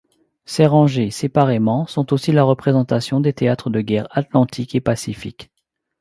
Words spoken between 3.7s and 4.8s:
guerre atlantique